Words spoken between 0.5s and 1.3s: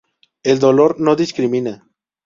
dolor no